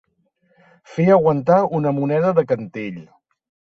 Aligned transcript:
Fer 0.93 1.05
aguantar 1.17 1.59
una 1.81 1.93
moneda 1.99 2.33
de 2.41 2.47
cantell. 2.53 2.99